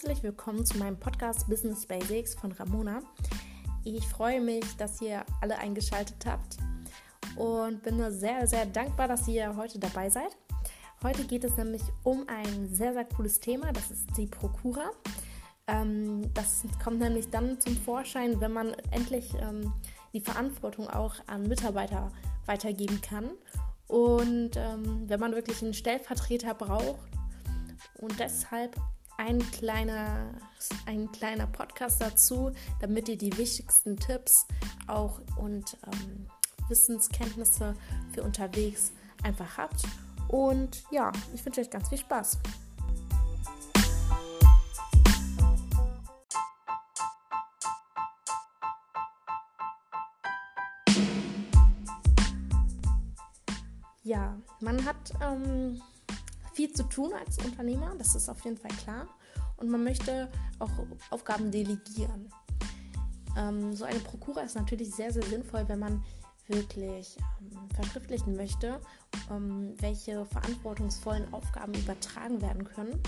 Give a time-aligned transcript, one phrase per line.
[0.00, 3.00] herzlich willkommen zu meinem Podcast Business Basics von Ramona.
[3.82, 6.56] Ich freue mich, dass ihr alle eingeschaltet habt
[7.34, 10.36] und bin sehr, sehr dankbar, dass ihr heute dabei seid.
[11.02, 14.88] Heute geht es nämlich um ein sehr, sehr cooles Thema, das ist die Prokura.
[15.66, 19.72] Ähm, das kommt nämlich dann zum Vorschein, wenn man endlich ähm,
[20.12, 22.12] die Verantwortung auch an Mitarbeiter
[22.46, 23.30] weitergeben kann
[23.88, 27.10] und ähm, wenn man wirklich einen Stellvertreter braucht.
[27.96, 28.76] Und deshalb
[29.18, 30.30] ein kleiner,
[30.86, 34.46] ein kleiner Podcast dazu, damit ihr die wichtigsten Tipps
[34.86, 36.26] auch und ähm,
[36.68, 37.74] Wissenskenntnisse
[38.12, 38.92] für unterwegs
[39.24, 39.82] einfach habt.
[40.28, 42.38] Und ja, ich wünsche euch ganz viel Spaß.
[54.04, 55.82] Ja, man hat ähm,
[56.58, 59.06] viel zu tun als Unternehmer, das ist auf jeden Fall klar.
[59.58, 60.28] Und man möchte
[60.58, 60.70] auch
[61.10, 62.28] Aufgaben delegieren.
[63.36, 66.02] Ähm, so eine Prokura ist natürlich sehr, sehr sinnvoll, wenn man
[66.48, 68.80] wirklich ähm, verschriftlichen möchte,
[69.30, 73.00] ähm, welche verantwortungsvollen Aufgaben übertragen werden können.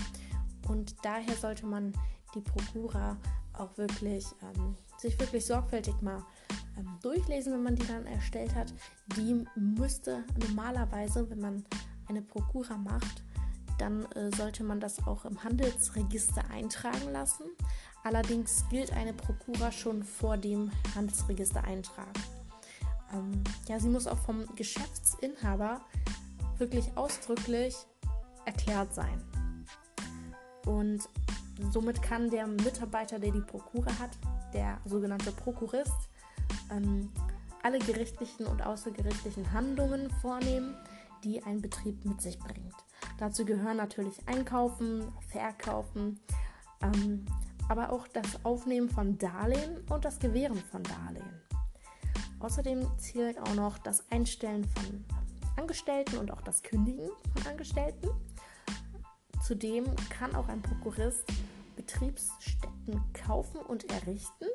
[0.69, 1.91] Und daher sollte man
[2.33, 3.17] die Prokura
[3.51, 6.23] auch wirklich ähm, sich wirklich sorgfältig mal
[6.77, 8.73] ähm, durchlesen, wenn man die dann erstellt hat.
[9.17, 11.65] Die müsste normalerweise, wenn man
[12.07, 13.23] eine Prokura macht,
[13.81, 17.45] dann äh, sollte man das auch im Handelsregister eintragen lassen.
[18.03, 22.13] Allerdings gilt eine Prokura schon vor dem Handelsregister-Eintrag.
[23.13, 25.81] Ähm, ja, sie muss auch vom Geschäftsinhaber
[26.57, 27.75] wirklich ausdrücklich
[28.45, 29.21] erklärt sein.
[30.65, 31.01] Und
[31.71, 34.11] somit kann der Mitarbeiter, der die Prokura hat,
[34.53, 36.09] der sogenannte Prokurist,
[36.71, 37.11] ähm,
[37.63, 40.75] alle gerichtlichen und außergerichtlichen Handlungen vornehmen,
[41.23, 42.75] die ein Betrieb mit sich bringt.
[43.21, 46.19] Dazu gehören natürlich Einkaufen, Verkaufen,
[46.81, 47.23] ähm,
[47.69, 51.41] aber auch das Aufnehmen von Darlehen und das Gewähren von Darlehen.
[52.39, 55.05] Außerdem zählt auch noch das Einstellen von
[55.55, 58.09] Angestellten und auch das Kündigen von Angestellten.
[59.43, 61.25] Zudem kann auch ein Prokurist
[61.75, 64.47] Betriebsstätten kaufen und errichten.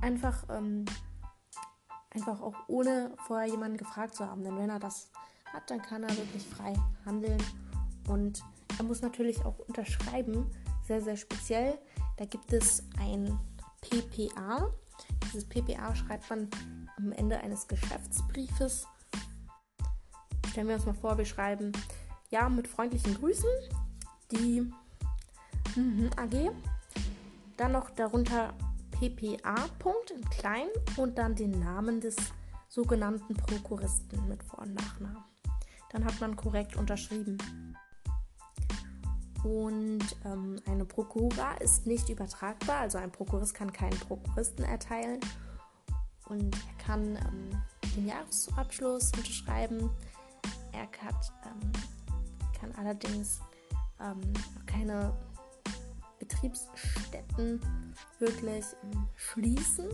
[0.00, 0.84] Einfach, ähm,
[2.10, 4.44] einfach auch ohne vorher jemanden gefragt zu haben.
[4.44, 5.10] Denn wenn er das
[5.52, 6.74] hat, dann kann er wirklich frei
[7.08, 7.42] handeln
[8.06, 8.44] und
[8.78, 10.46] er muss natürlich auch unterschreiben,
[10.86, 11.78] sehr, sehr speziell.
[12.16, 13.38] Da gibt es ein
[13.80, 14.72] PPA.
[15.24, 16.48] Dieses PPA schreibt man
[16.96, 18.86] am Ende eines Geschäftsbriefes.
[20.50, 21.72] Stellen wir uns mal vor, wir schreiben
[22.30, 23.48] ja mit freundlichen Grüßen
[24.30, 24.70] die
[25.76, 26.50] mhm, AG.
[27.56, 28.54] Dann noch darunter
[28.92, 32.16] PPA Punkt in klein und dann den Namen des
[32.68, 35.37] sogenannten Prokuristen mit Vor- und Nachnamen
[35.90, 37.38] dann hat man korrekt unterschrieben.
[39.44, 45.20] Und ähm, eine Prokura ist nicht übertragbar, also ein Prokurist kann keinen Prokuristen erteilen
[46.28, 47.62] und er kann ähm,
[47.96, 49.90] den Jahresabschluss unterschreiben.
[50.72, 51.72] Er kann, ähm,
[52.60, 53.40] kann allerdings
[54.00, 54.20] ähm,
[54.66, 55.12] keine
[56.18, 57.60] Betriebsstätten
[58.18, 59.88] wirklich ähm, schließen.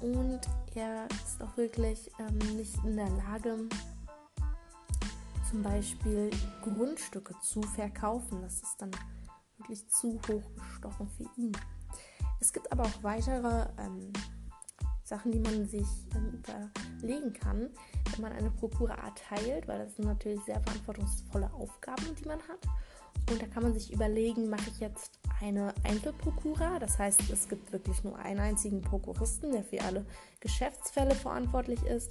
[0.00, 0.40] Und
[0.74, 3.68] er ist auch wirklich ähm, nicht in der Lage,
[5.50, 6.30] zum Beispiel
[6.62, 8.40] Grundstücke zu verkaufen.
[8.42, 8.90] Das ist dann
[9.58, 11.52] wirklich zu hoch gestochen für ihn.
[12.40, 14.12] Es gibt aber auch weitere ähm,
[15.02, 16.40] Sachen, die man sich ähm,
[16.98, 17.70] überlegen kann,
[18.12, 22.60] wenn man eine Prokura erteilt, weil das sind natürlich sehr verantwortungsvolle Aufgaben, die man hat.
[23.30, 27.72] Und da kann man sich überlegen, mache ich jetzt eine Einzelprokura, das heißt, es gibt
[27.72, 30.04] wirklich nur einen einzigen Prokuristen, der für alle
[30.40, 32.10] Geschäftsfälle verantwortlich ist,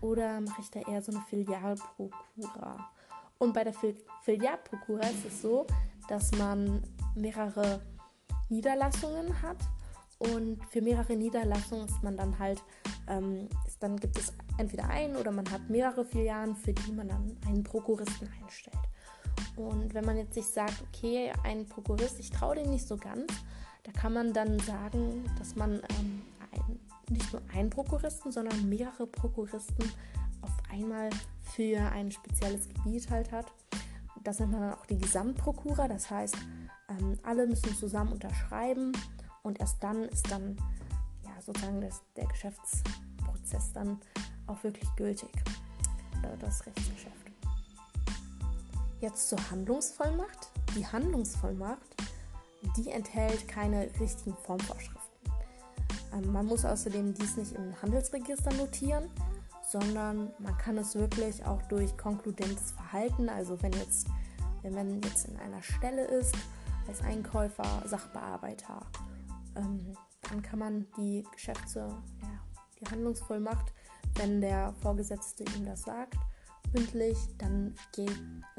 [0.00, 2.90] oder mache ich da eher so eine Filialprokura?
[3.38, 5.66] Und bei der Fil Filialprokura ist es so,
[6.08, 6.82] dass man
[7.14, 7.80] mehrere
[8.48, 9.56] Niederlassungen hat
[10.18, 12.62] und für mehrere Niederlassungen ist man dann halt,
[13.08, 17.08] ähm, ist, dann gibt es entweder einen oder man hat mehrere Filialen, für die man
[17.08, 18.76] dann einen Prokuristen einstellt.
[19.68, 23.32] Und wenn man jetzt sich sagt, okay, ein Prokurist, ich traue dem nicht so ganz,
[23.84, 26.22] da kann man dann sagen, dass man ähm,
[26.52, 29.90] ein, nicht nur einen Prokuristen, sondern mehrere Prokuristen
[30.42, 31.10] auf einmal
[31.42, 33.46] für ein spezielles Gebiet halt hat.
[34.22, 36.36] Das nennt man dann auch die Gesamtprokura, das heißt,
[36.90, 38.92] ähm, alle müssen zusammen unterschreiben
[39.42, 40.56] und erst dann ist dann
[41.24, 43.98] ja, sozusagen das, der Geschäftsprozess dann
[44.46, 45.30] auch wirklich gültig,
[46.40, 47.19] das Rechtsgeschäft.
[49.00, 50.50] Jetzt zur Handlungsvollmacht.
[50.76, 51.96] Die Handlungsvollmacht,
[52.76, 55.00] die enthält keine richtigen Formvorschriften.
[56.12, 59.10] Ähm, man muss außerdem dies nicht im Handelsregister notieren,
[59.66, 64.08] sondern man kann es wirklich auch durch konkludentes Verhalten, also wenn jetzt
[64.62, 66.34] wenn man jetzt in einer Stelle ist,
[66.86, 68.80] als Einkäufer, Sachbearbeiter,
[69.56, 71.88] ähm, dann kann man die Geschäfte,
[72.22, 72.28] ja,
[72.80, 73.72] die Handlungsvollmacht,
[74.16, 76.16] wenn der Vorgesetzte ihm das sagt,
[76.72, 78.08] mündlich, dann gel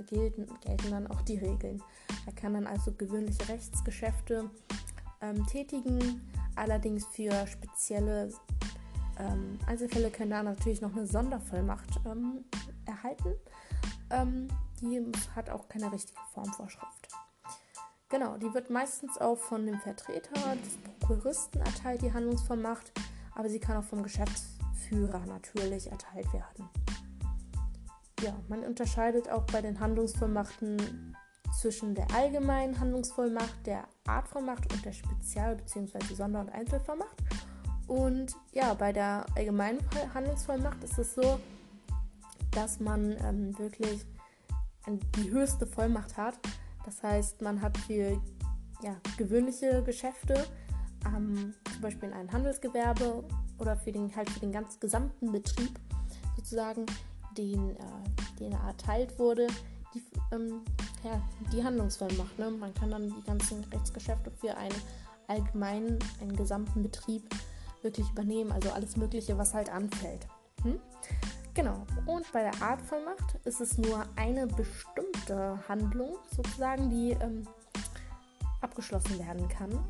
[0.07, 1.81] gelten, gelten dann auch die Regeln.
[2.25, 4.49] Er kann dann also gewöhnliche Rechtsgeschäfte
[5.21, 6.21] ähm, tätigen,
[6.55, 8.31] allerdings für spezielle
[9.19, 12.45] ähm, Einzelfälle können da natürlich noch eine Sondervollmacht ähm,
[12.85, 13.35] erhalten.
[14.09, 14.47] Ähm,
[14.81, 15.01] die
[15.35, 17.07] hat auch keine richtige Formvorschrift.
[18.09, 22.91] Genau, die wird meistens auch von dem Vertreter des Prokuristen erteilt, die Handlungsvollmacht,
[23.35, 26.69] aber sie kann auch vom Geschäftsführer natürlich erteilt werden.
[28.21, 31.15] Ja, man unterscheidet auch bei den Handlungsvollmachten
[31.59, 36.13] zwischen der allgemeinen Handlungsvollmacht, der Artvollmacht und der Spezial- bzw.
[36.13, 37.18] Sonder- und Einzelvollmacht.
[37.88, 39.79] Und ja, bei der allgemeinen
[40.13, 41.39] Handlungsvollmacht ist es so,
[42.51, 44.06] dass man ähm, wirklich
[45.17, 46.35] die höchste Vollmacht hat.
[46.85, 48.21] Das heißt, man hat für
[48.81, 50.45] ja, gewöhnliche Geschäfte,
[51.06, 53.24] ähm, zum Beispiel in einem Handelsgewerbe
[53.57, 55.79] oder für den, halt für den ganz gesamten Betrieb
[56.35, 56.85] sozusagen,
[57.37, 57.83] den, äh,
[58.39, 59.47] den erteilt wurde,
[59.93, 60.61] die, ähm,
[61.03, 62.37] ja, die Handlungsvollmacht.
[62.39, 62.51] Ne?
[62.51, 64.75] Man kann dann die ganzen Rechtsgeschäfte für einen
[65.27, 67.23] allgemeinen, einen gesamten Betrieb
[67.81, 70.27] wirklich übernehmen, also alles Mögliche, was halt anfällt.
[70.63, 70.79] Hm?
[71.53, 71.85] Genau.
[72.05, 77.47] Und bei der Artvollmacht ist es nur eine bestimmte Handlung sozusagen, die ähm,
[78.61, 79.83] abgeschlossen werden kann.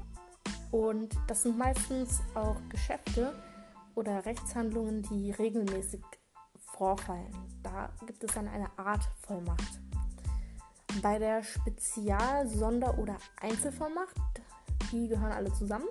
[0.71, 3.33] Und das sind meistens auch Geschäfte
[3.93, 6.01] oder Rechtshandlungen, die regelmäßig
[6.81, 7.31] vorfallen.
[7.61, 9.79] Da gibt es dann eine Artvollmacht.
[11.03, 14.15] Bei der Spezial-, Sonder- oder Einzelvollmacht,
[14.91, 15.85] die gehören alle zusammen,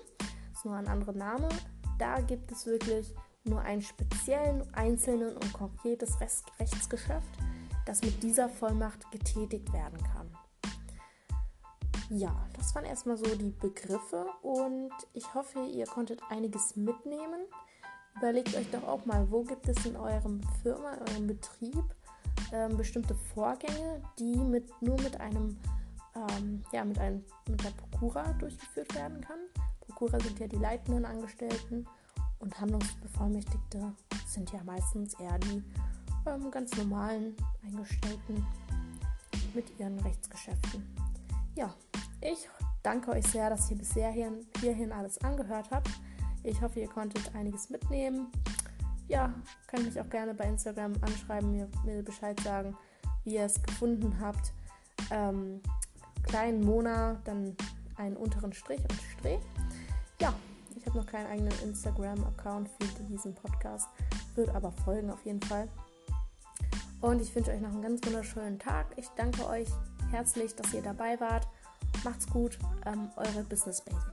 [0.52, 1.48] ist nur ein anderer Name.
[1.96, 3.14] Da gibt es wirklich
[3.44, 6.18] nur einen speziellen, einzelnen und konkretes
[6.58, 7.38] Rechtsgeschäft,
[7.86, 10.36] das mit dieser Vollmacht getätigt werden kann.
[12.08, 17.46] Ja, das waren erstmal so die Begriffe und ich hoffe, ihr konntet einiges mitnehmen.
[18.20, 21.82] Überlegt euch doch auch mal, wo gibt es in eurem Firma, in eurem Betrieb
[22.52, 25.56] ähm, bestimmte Vorgänge, die mit, nur mit einem,
[26.14, 29.38] ähm, ja, mit einem, mit der Prokura durchgeführt werden kann.
[29.80, 31.86] Prokura sind ja die leitenden Angestellten
[32.40, 33.94] und Handlungsbevollmächtigte
[34.26, 35.64] sind ja meistens eher die
[36.26, 37.34] ähm, ganz normalen
[37.64, 38.44] Eingestellten
[39.54, 40.94] mit ihren Rechtsgeschäften.
[41.56, 41.74] Ja,
[42.20, 42.50] ich
[42.82, 44.12] danke euch sehr, dass ihr bisher
[44.60, 45.88] hierhin alles angehört habt.
[46.42, 48.28] Ich hoffe, ihr konntet einiges mitnehmen.
[49.08, 49.32] Ja,
[49.66, 52.76] könnt mich auch gerne bei Instagram anschreiben, mir, mir Bescheid sagen,
[53.24, 54.52] wie ihr es gefunden habt.
[55.10, 55.60] Ähm,
[56.22, 57.56] kleinen Mona, dann
[57.96, 59.38] einen unteren Strich und Streh.
[60.20, 60.32] Ja,
[60.76, 63.88] ich habe noch keinen eigenen Instagram-Account für diesen Podcast,
[64.34, 65.68] wird aber folgen auf jeden Fall.
[67.00, 68.86] Und ich wünsche euch noch einen ganz wunderschönen Tag.
[68.96, 69.68] Ich danke euch
[70.10, 71.48] herzlich, dass ihr dabei wart.
[72.04, 74.09] Macht's gut, ähm, eure Business Basics.